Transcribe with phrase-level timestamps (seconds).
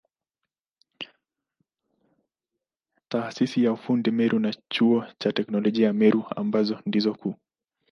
[3.07, 7.35] Taasisi ya ufundi Meru na Chuo cha Teknolojia ya Meru ambazo ndizo kuu.